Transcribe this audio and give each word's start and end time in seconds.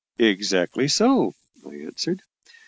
"Exactly 0.17 0.87
so," 0.87 1.33
I 1.63 1.75
answered. 1.75 2.23